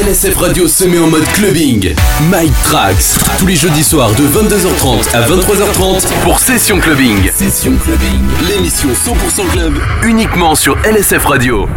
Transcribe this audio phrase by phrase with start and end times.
[0.00, 1.94] LSF Radio se met en mode clubbing.
[2.30, 7.30] Mike Tracks, tous les jeudis soirs de 22h30 à 23h30 pour Session Clubbing.
[7.30, 9.74] Session Clubbing, l'émission 100% club,
[10.04, 11.68] uniquement sur LSF Radio.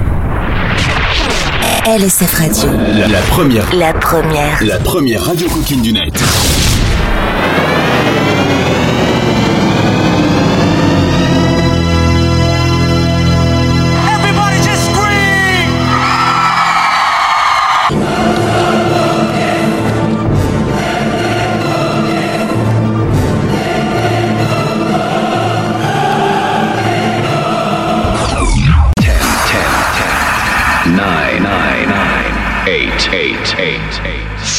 [1.86, 2.70] LSF Radio.
[2.96, 3.76] La, la première.
[3.76, 4.64] La première.
[4.64, 6.14] La première radio coquine du net.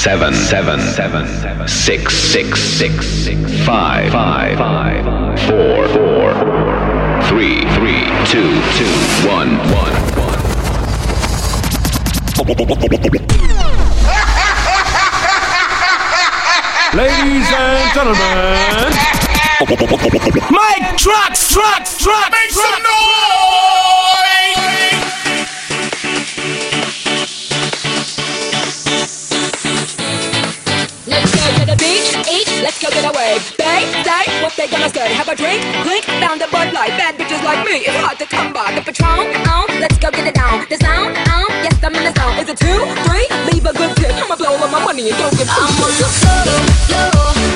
[0.05, 5.03] Seven, seven, seven, six, six, six, six, five, five, five,
[5.49, 6.35] four, four,
[7.25, 8.85] three, three, two, two,
[9.27, 10.41] one, one, one.
[16.93, 18.93] Ladies and gentlemen,
[20.51, 23.14] Mike Tracks, Trucks, Trucks, make some noise!
[32.65, 33.37] Let's go get away.
[33.61, 35.13] They say what they gonna say.
[35.13, 36.97] Have a drink, blink, found a Bud Light.
[36.97, 38.73] Bad bitches like me, it's hard to come by.
[38.73, 40.65] The Patron, oh, let's go get it down.
[40.71, 42.39] The sound, oh, yes, I'm in the zone.
[42.41, 43.29] Is it two, three?
[43.53, 44.17] Leave a good tip.
[44.17, 47.54] I'ma blow all my money and don't get I'm on the floor,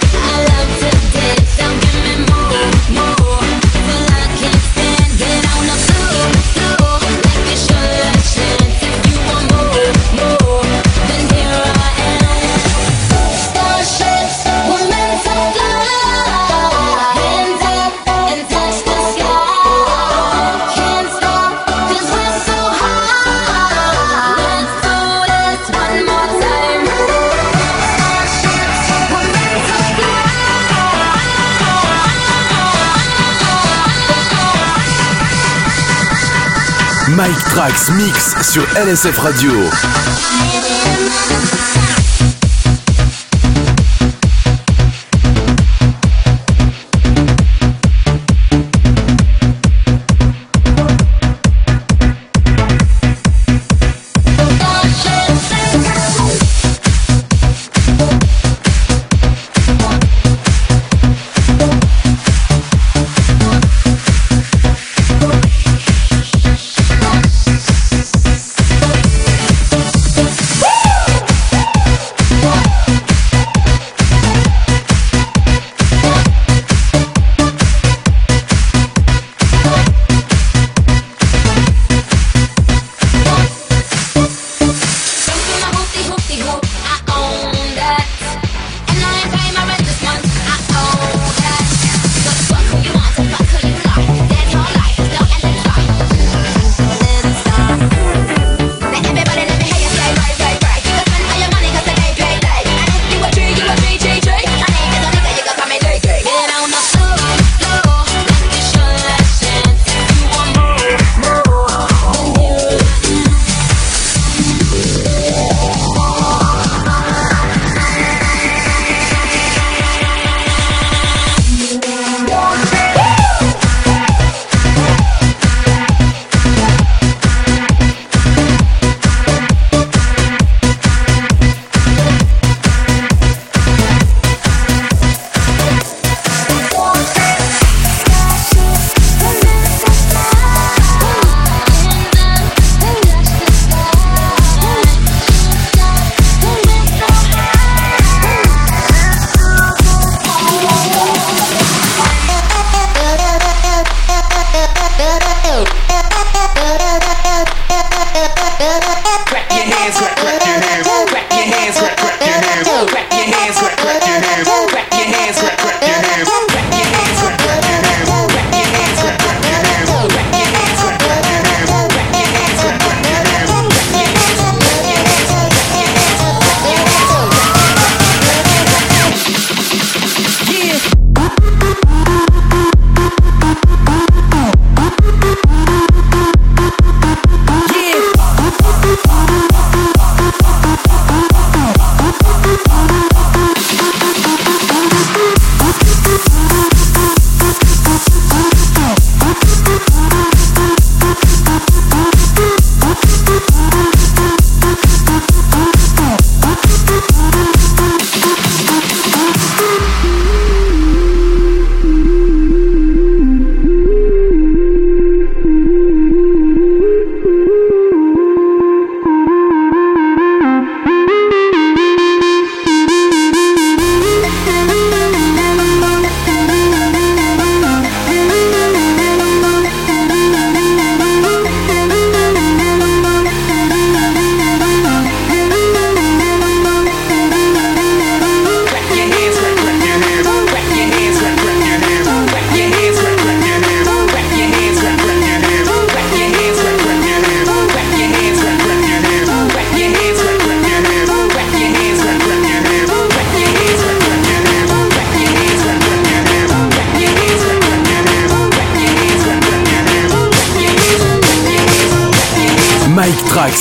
[37.19, 39.51] Mike Tracks Mix sur LSF Radio.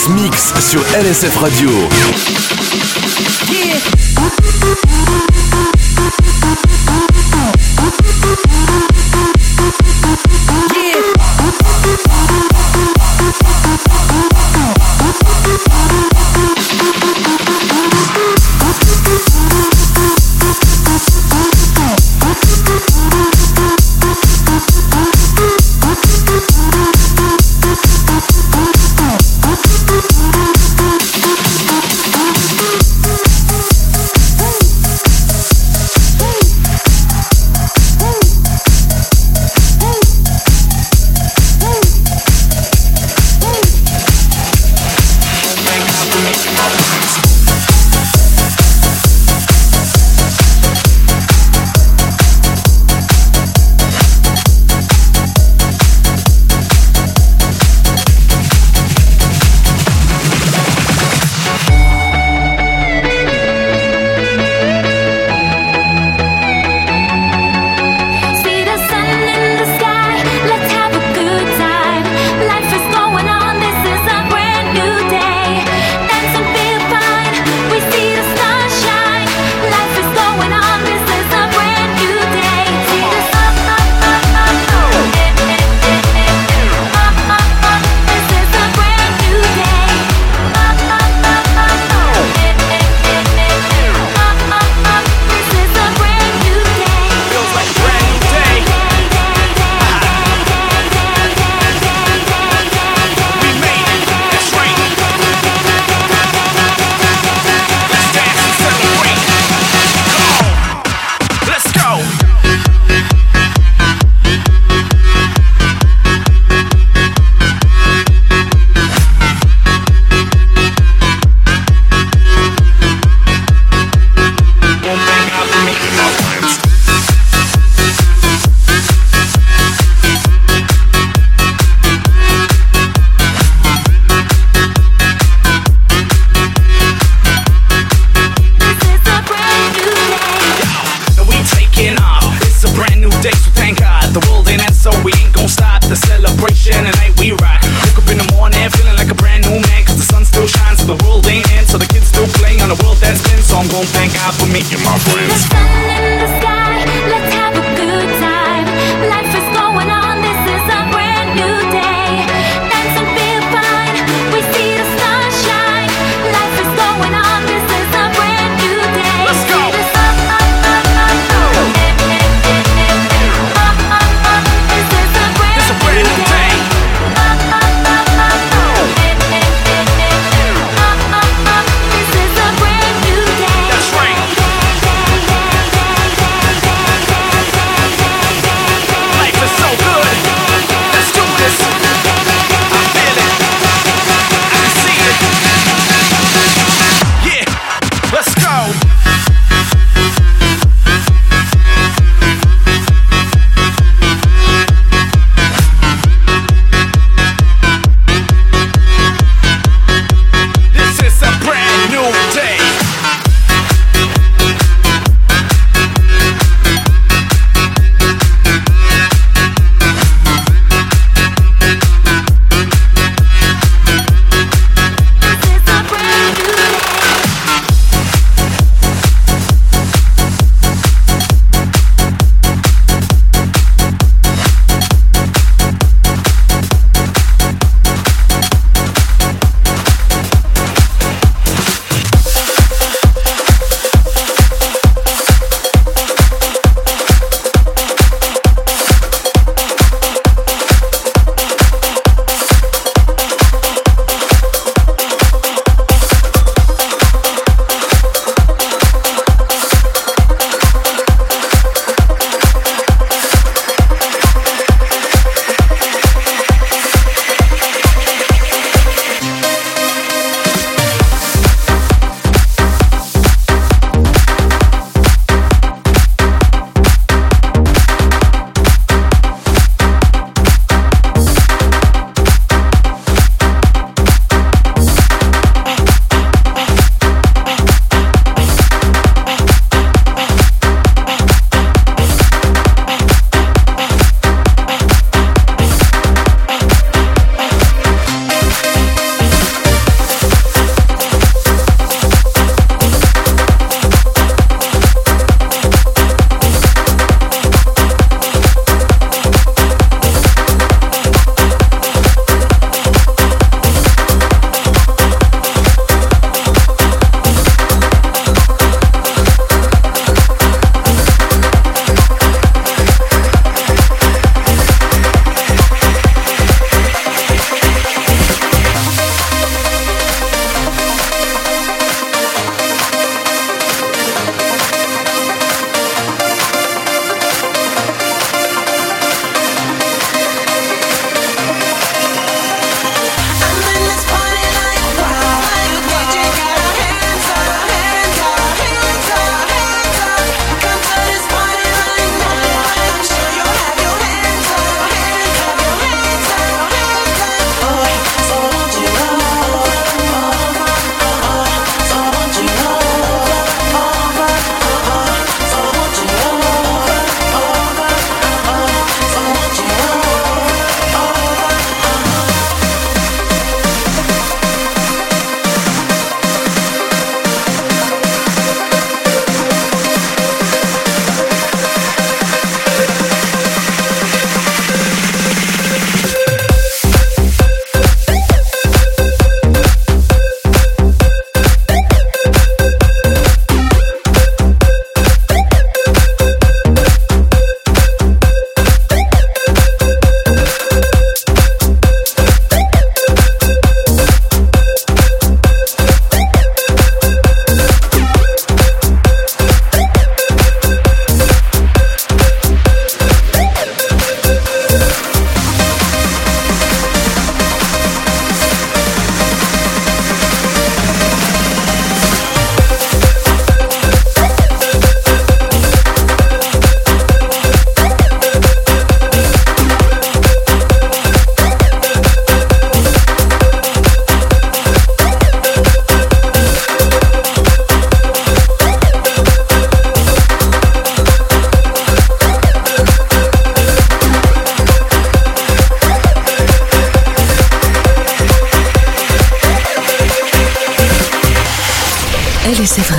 [0.05, 2.36] Mix sur LSF Radio.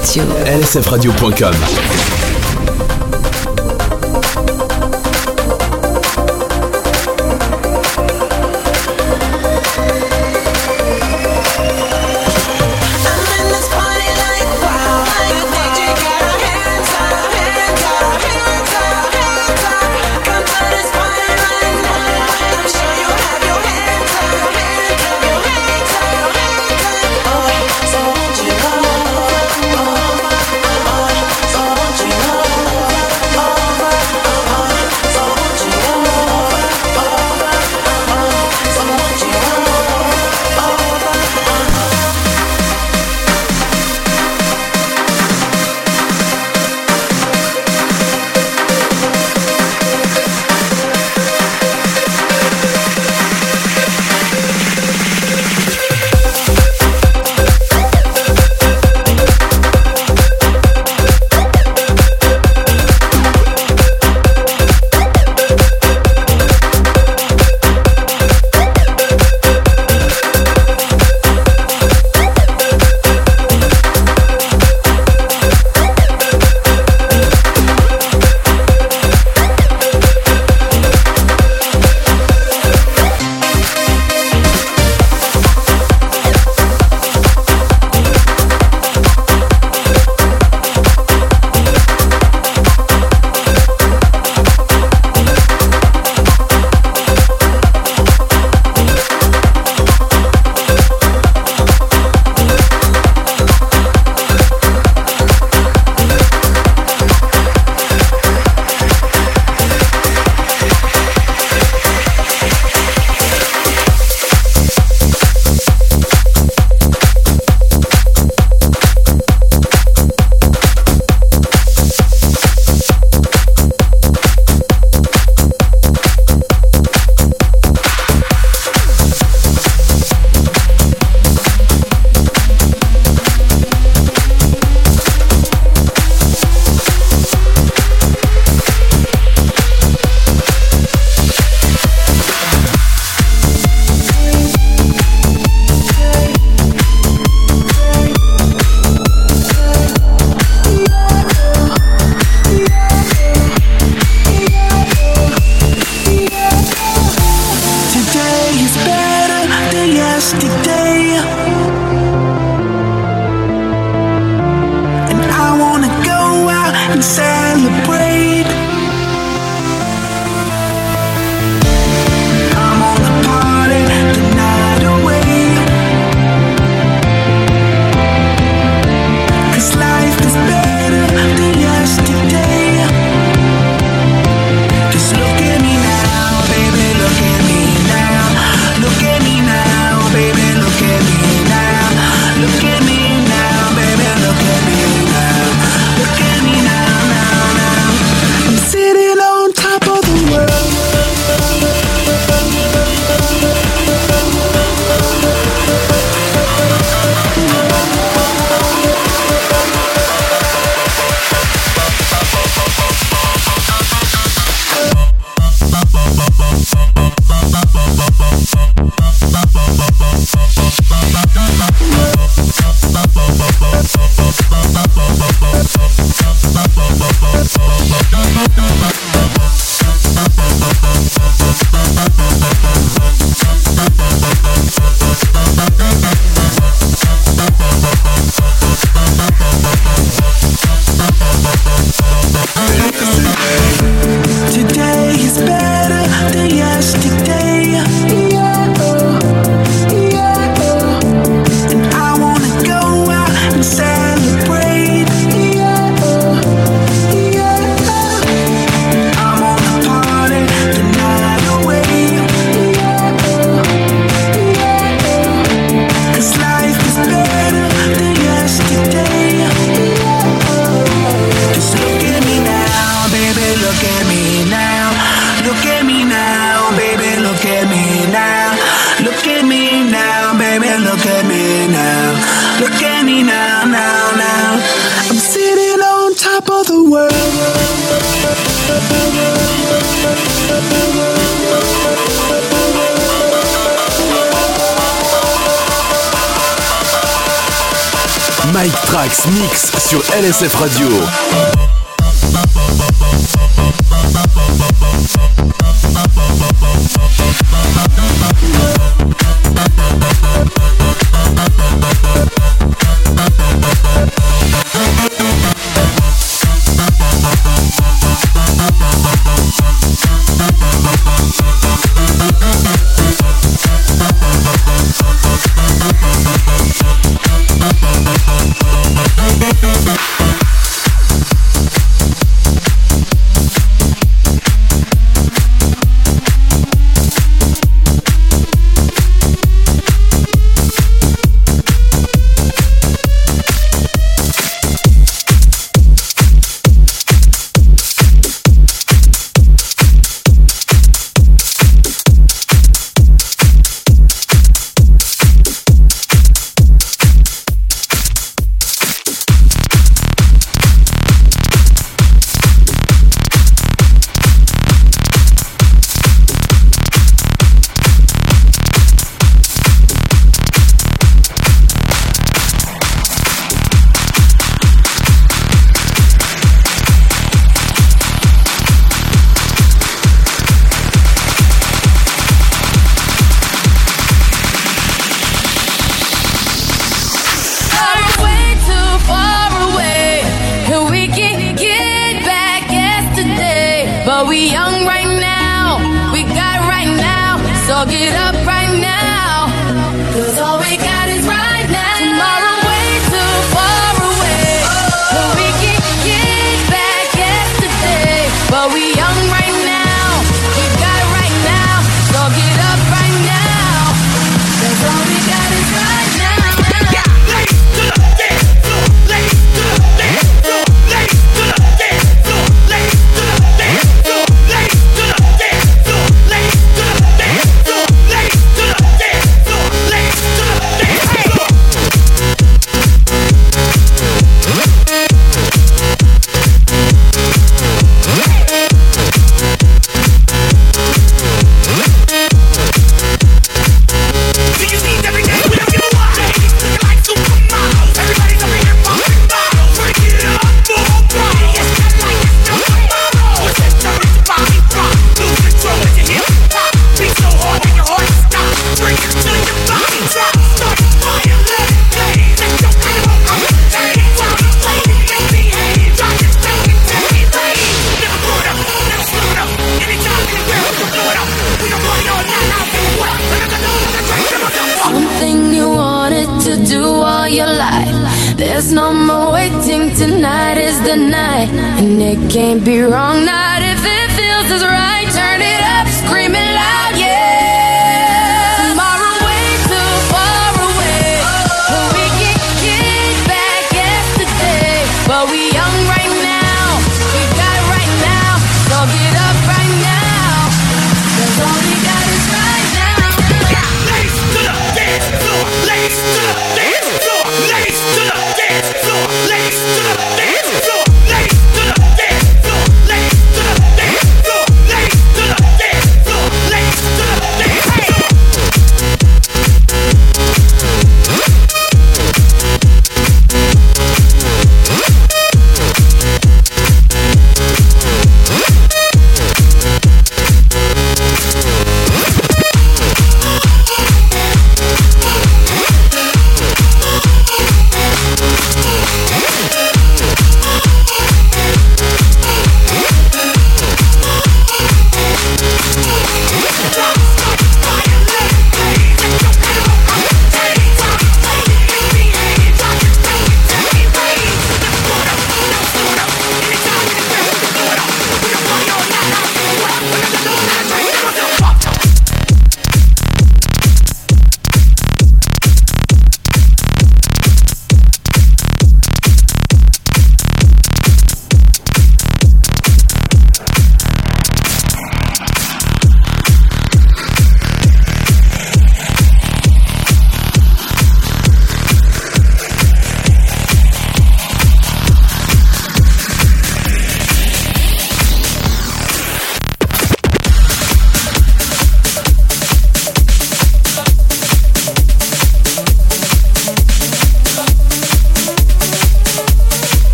[0.00, 0.24] Radio.
[0.46, 2.19] lsfradio.com.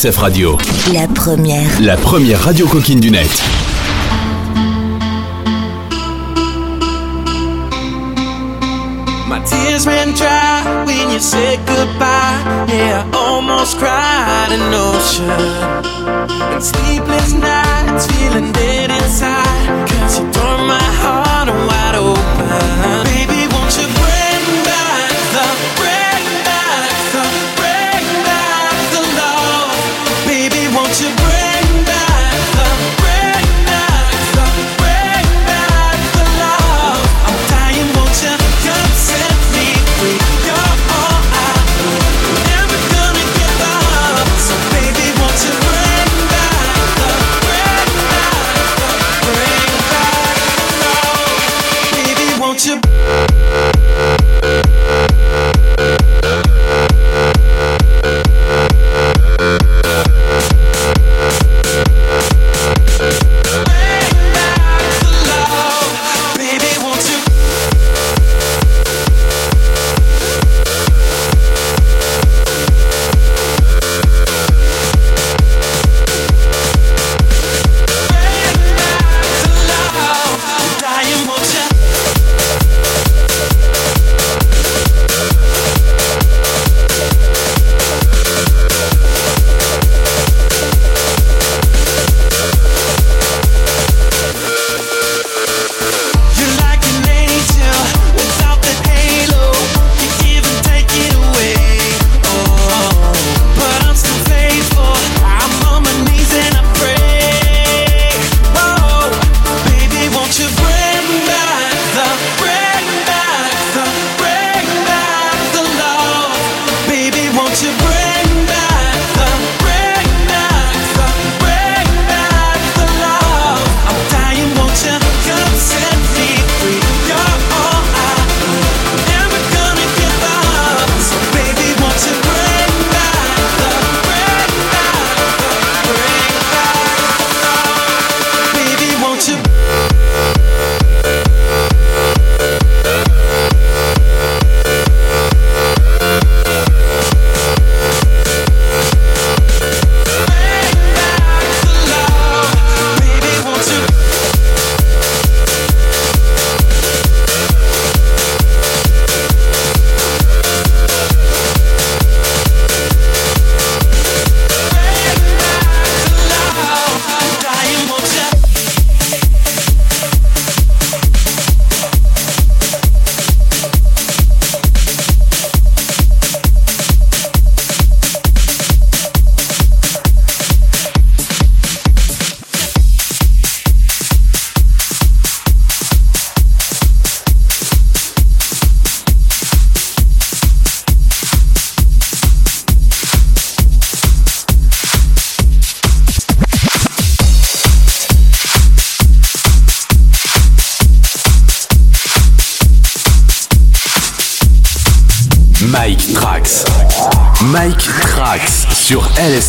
[0.00, 0.56] SF Radio.
[0.94, 1.78] La première.
[1.82, 3.28] La première radio coquine du net.
[9.28, 12.66] My tears ran dry when you said goodbye.
[12.68, 15.28] Yeah, I almost cried an ocean.
[16.54, 19.79] And sleepless nights, feeling dead inside.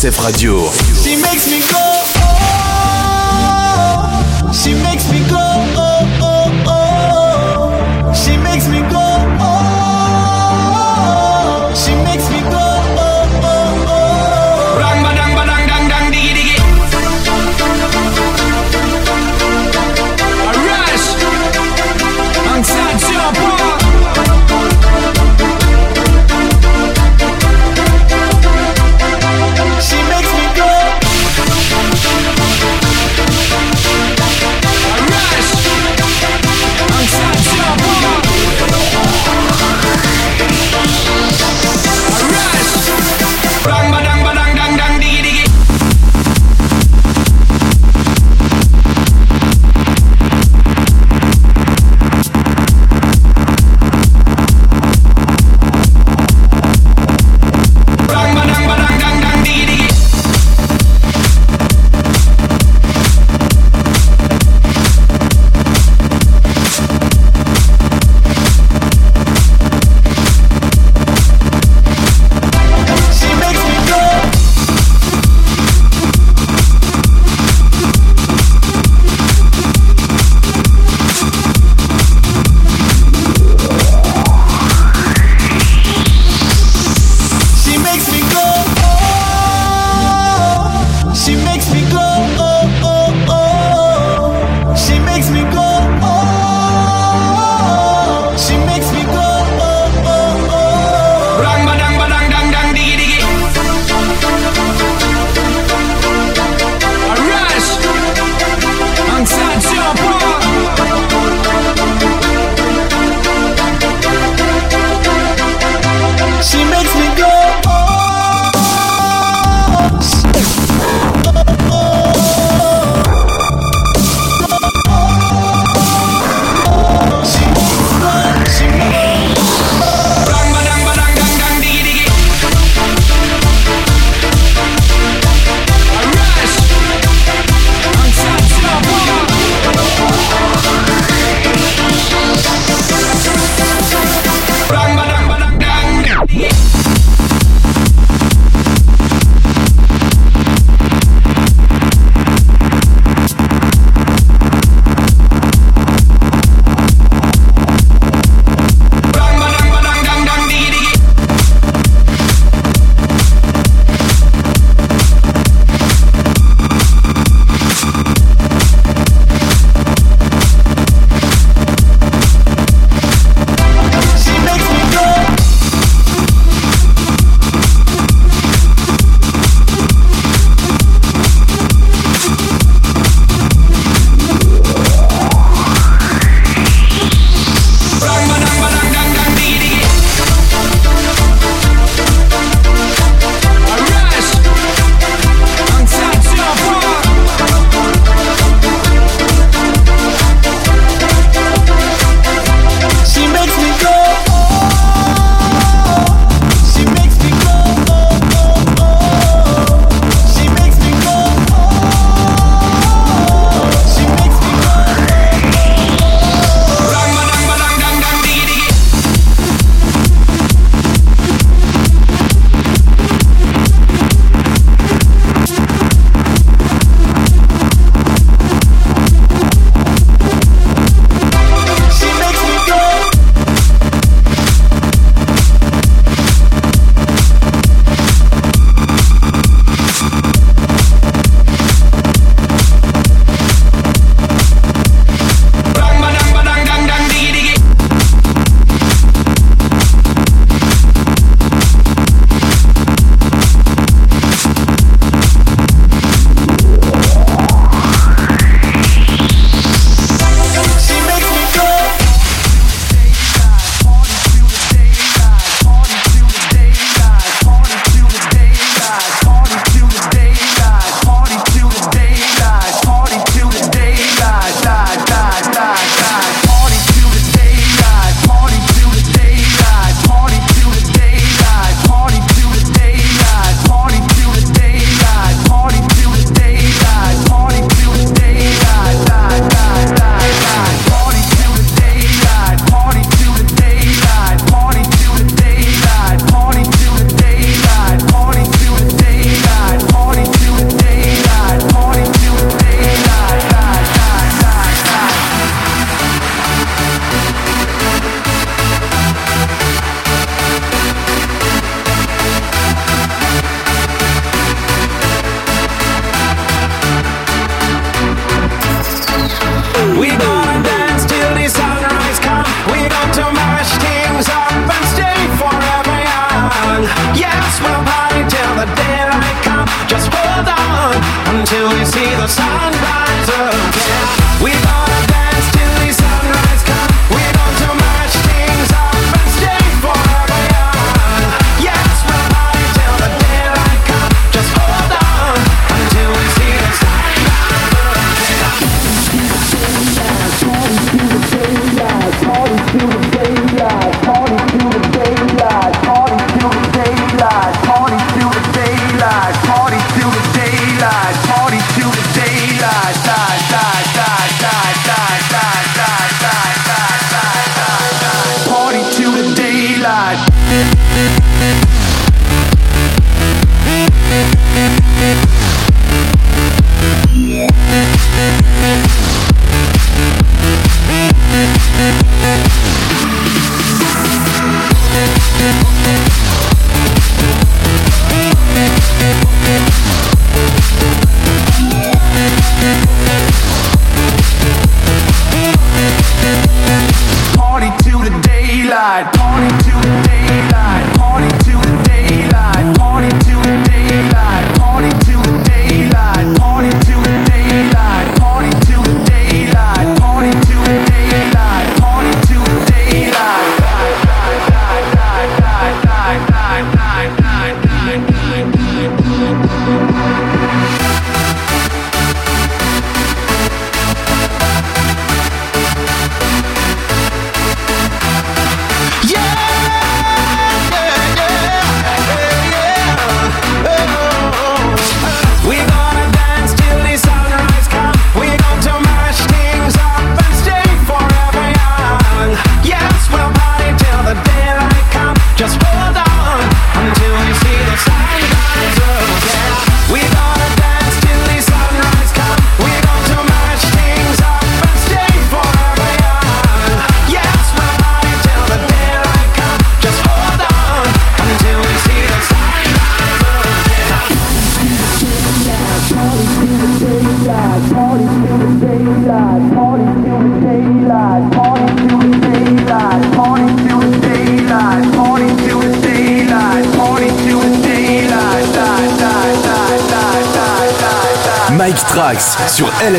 [0.02, 1.21] SF Radio.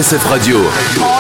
[0.04, 1.13] SF Radio.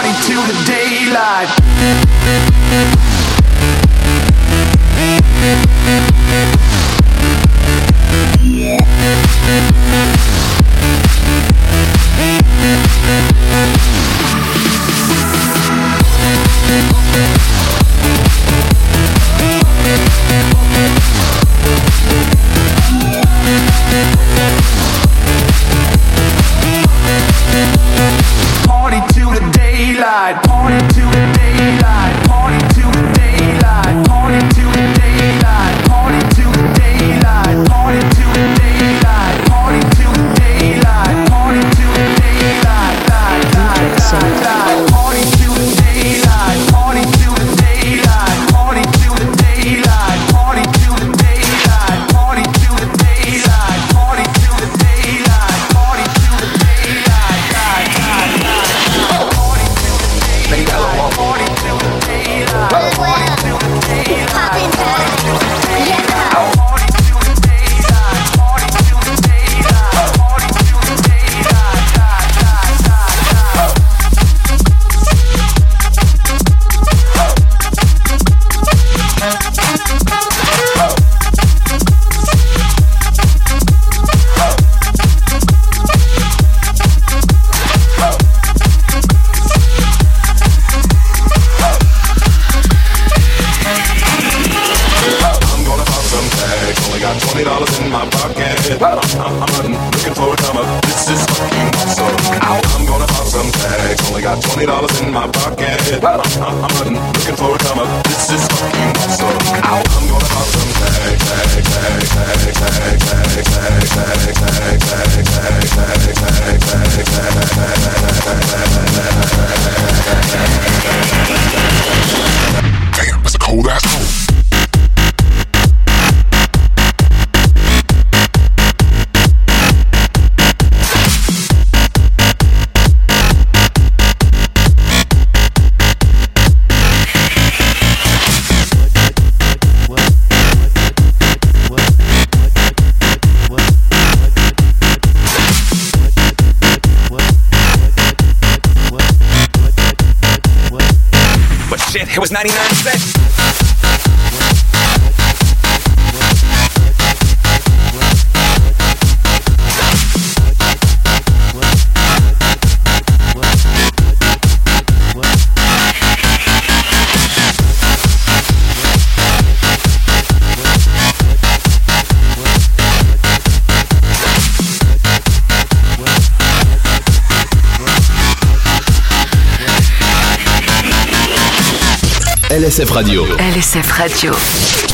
[182.73, 183.23] LSF Radio.
[183.37, 184.92] LSF Radio.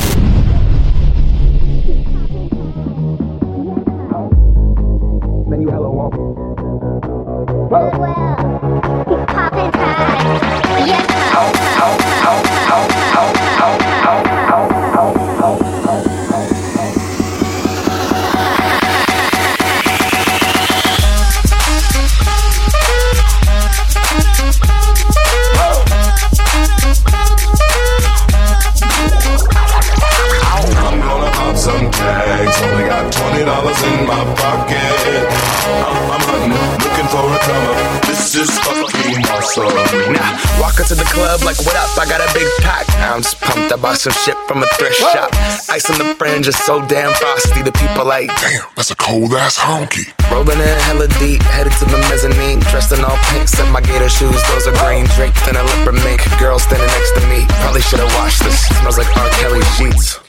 [43.99, 45.29] Some shit from a thrift shop.
[45.67, 47.61] Ice on the fringe is so damn frosty.
[47.61, 50.07] The people like, Damn, that's a cold ass honky.
[50.31, 52.59] rolling in hella deep, headed to the mezzanine.
[52.71, 54.39] Dressed in all pink, set my gator shoes.
[54.47, 56.23] Those are green draped and a leopard mink.
[56.39, 57.43] Girl standing next to me.
[57.59, 58.67] Probably should have washed this.
[58.79, 59.29] Smells like R.
[59.41, 60.28] Kelly sheets.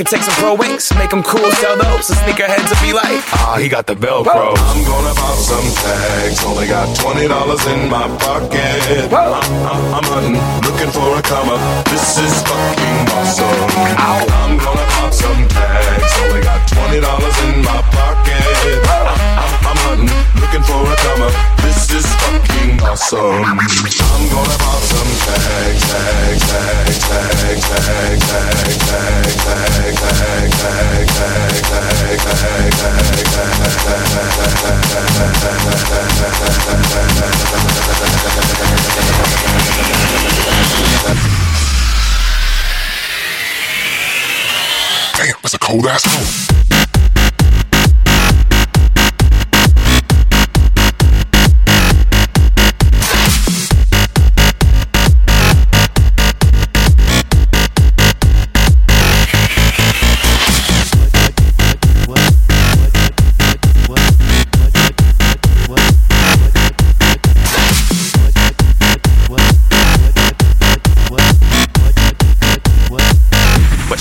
[0.00, 2.06] Could take some pro wings, make them cool, sell those.
[2.06, 4.56] So sneakerheads will be like, ah, he got the Velcro.
[4.56, 6.40] I'm gonna pop some tags.
[6.42, 9.12] Only got twenty dollars in my pocket.
[9.12, 11.60] I'm, I'm, I'm hunting, looking for a comma.
[11.92, 13.60] This is fucking awesome.
[14.00, 16.12] I'm gonna pop some tags.
[16.24, 18.40] Only got twenty dollars in my pocket.
[18.88, 19.04] I'm,
[19.36, 20.19] I'm, I'm hunting,
[20.52, 21.32] looking for a come up.
[21.62, 23.44] This is fucking awesome.
[23.44, 23.70] I'm gonna
[24.58, 28.56] pop some tags, tags, tags, tags, tags, tags,
[28.90, 31.86] tags, tags, tags, tags, tags, tags,
[32.40, 33.20] tags, tags,
[45.16, 46.69] Damn, that's a cold ass home.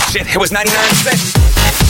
[0.10, 1.89] Shit, it was 99 cents.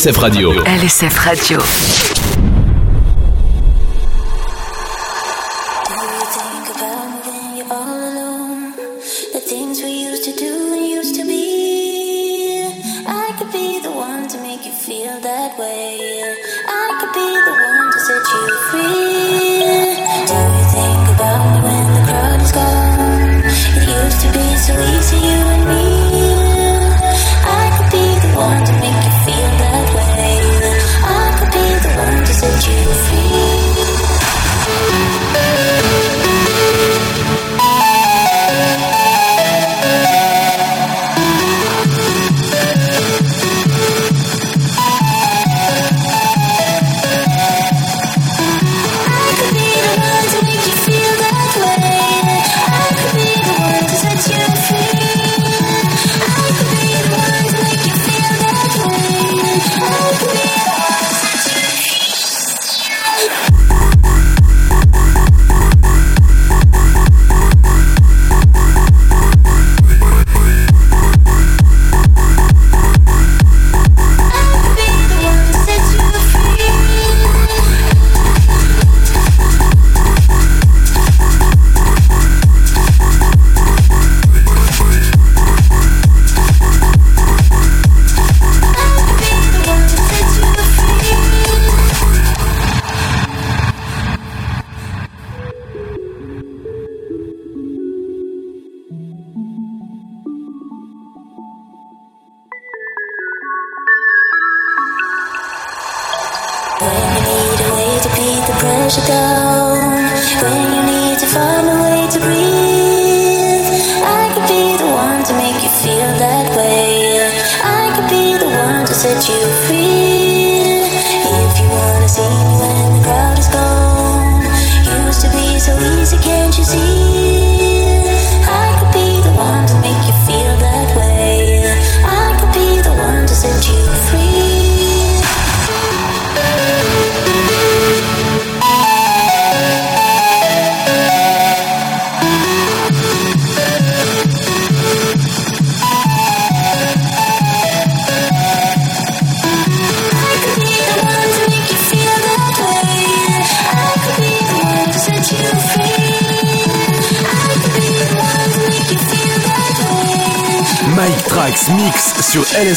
[0.00, 0.64] LSF Radio.
[0.64, 2.19] LSF Radio.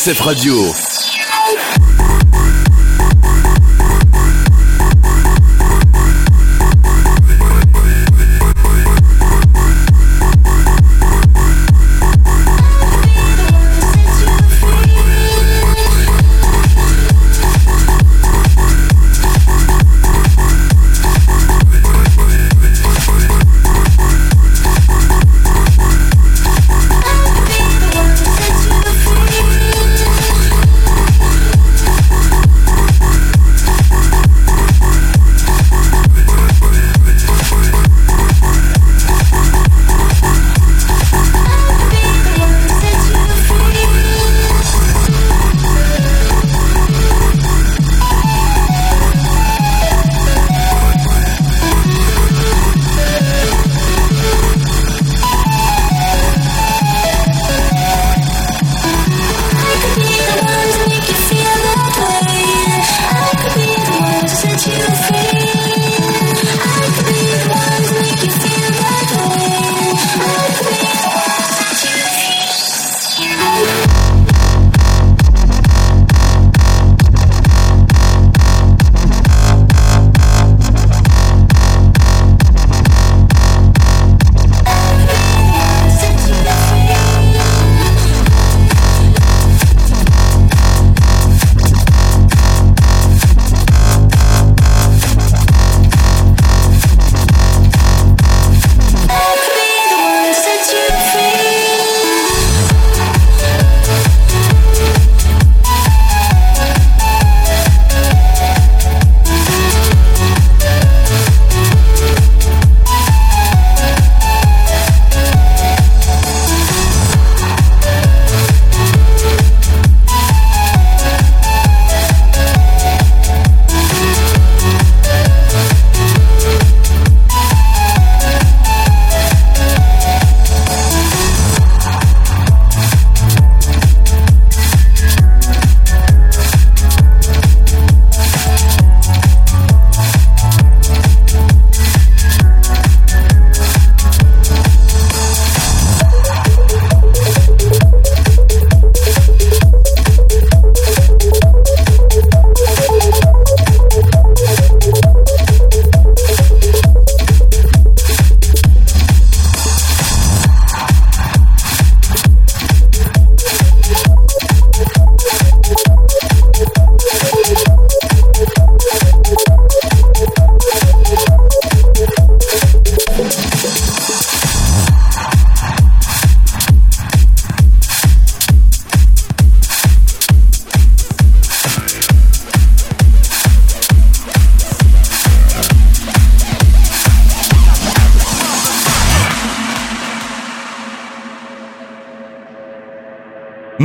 [0.04, 0.93] SF Radio.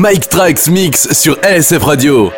[0.08, 2.32] Mike Trax Mix sur LSF Radio.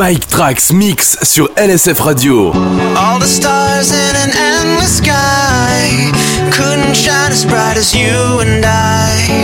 [0.00, 2.54] Mike Trax Mix sur LSF Radio.
[2.96, 6.10] All the stars in an endless sky
[6.50, 9.39] couldn't shine as bright as you and I.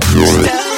[0.00, 0.71] Pure.